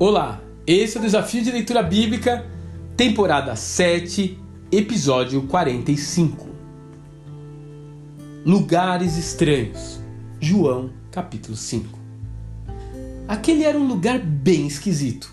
[0.00, 2.46] Olá, esse é o Desafio de Leitura Bíblica,
[2.96, 4.38] temporada 7,
[4.70, 6.46] episódio 45.
[8.46, 10.00] Lugares estranhos.
[10.38, 11.98] João, capítulo 5.
[13.26, 15.32] Aquele era um lugar bem esquisito.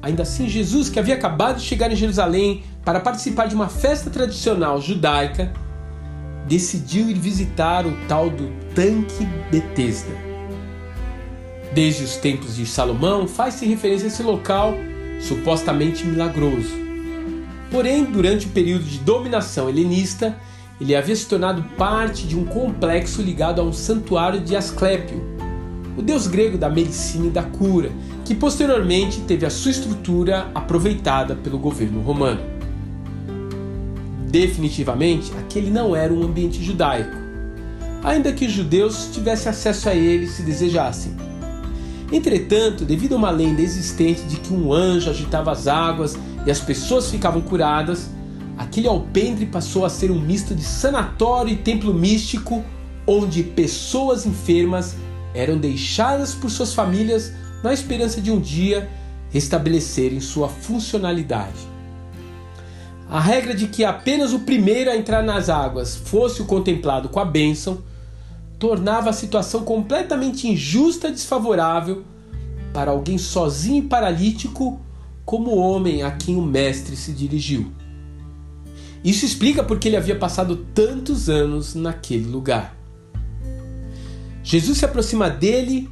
[0.00, 4.08] Ainda assim, Jesus, que havia acabado de chegar em Jerusalém para participar de uma festa
[4.08, 5.52] tradicional judaica,
[6.48, 10.33] decidiu ir visitar o tal do Tanque Betesda
[11.72, 14.74] Desde os tempos de Salomão, faz-se referência a esse local
[15.20, 16.84] supostamente milagroso.
[17.70, 20.36] Porém, durante o período de dominação helenista,
[20.80, 25.22] ele havia se tornado parte de um complexo ligado a um santuário de Asclépio,
[25.96, 27.90] o deus grego da medicina e da cura,
[28.24, 32.40] que posteriormente teve a sua estrutura aproveitada pelo governo romano.
[34.28, 37.16] Definitivamente, aquele não era um ambiente judaico,
[38.02, 41.14] ainda que os judeus tivessem acesso a ele se desejassem.
[42.12, 46.60] Entretanto, devido a uma lenda existente de que um anjo agitava as águas e as
[46.60, 48.10] pessoas ficavam curadas,
[48.58, 52.62] aquele alpendre passou a ser um misto de sanatório e templo místico,
[53.06, 54.96] onde pessoas enfermas
[55.34, 58.88] eram deixadas por suas famílias na esperança de um dia
[59.30, 61.74] restabelecerem sua funcionalidade.
[63.10, 67.18] A regra de que apenas o primeiro a entrar nas águas fosse o contemplado com
[67.18, 67.82] a bênção
[68.58, 72.04] tornava a situação completamente injusta e desfavorável
[72.72, 74.80] para alguém sozinho e paralítico
[75.24, 77.72] como o homem a quem o mestre se dirigiu.
[79.04, 82.76] Isso explica porque ele havia passado tantos anos naquele lugar.
[84.42, 85.90] Jesus se aproxima dele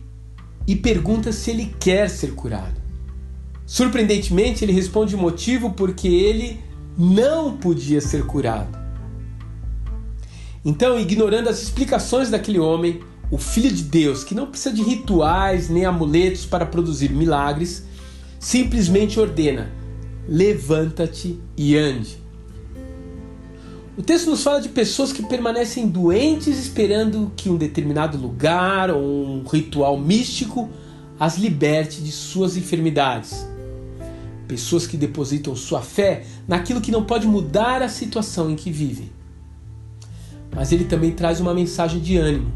[0.67, 2.81] e pergunta se ele quer ser curado.
[3.67, 6.61] Surpreendentemente, ele responde o motivo porque ele
[6.97, 8.82] não podia ser curado.
[10.65, 13.01] Então, ignorando as explicações daquele homem,
[13.33, 17.85] o Filho de Deus, que não precisa de rituais nem amuletos para produzir milagres,
[18.39, 19.73] simplesmente ordena:
[20.29, 22.23] levanta-te e ande.
[23.99, 29.03] O texto nos fala de pessoas que permanecem doentes esperando que um determinado lugar ou
[29.03, 30.71] um ritual místico
[31.19, 33.47] as liberte de suas enfermidades.
[34.47, 39.11] Pessoas que depositam sua fé naquilo que não pode mudar a situação em que vivem
[40.55, 42.53] mas ele também traz uma mensagem de ânimo.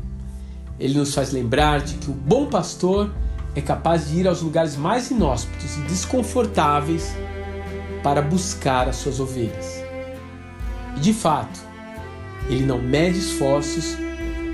[0.79, 3.11] Ele nos faz lembrar de que o bom pastor
[3.55, 7.17] é capaz de ir aos lugares mais inóspitos e desconfortáveis
[8.03, 9.83] para buscar as suas ovelhas.
[10.97, 11.59] E de fato,
[12.49, 13.97] ele não mede esforços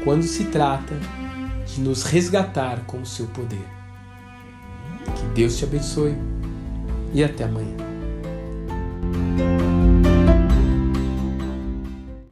[0.05, 0.95] quando se trata
[1.67, 3.67] de nos resgatar com o seu poder.
[5.17, 6.15] Que Deus te abençoe
[7.13, 7.77] e até amanhã.